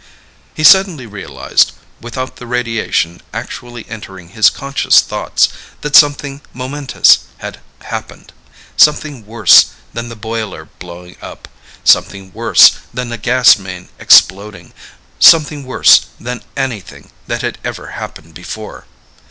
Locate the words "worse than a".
12.33-13.17